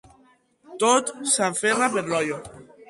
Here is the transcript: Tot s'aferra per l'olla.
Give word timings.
Tot 0.85 1.11
s'aferra 1.35 1.95
per 1.99 2.07
l'olla. 2.11 2.43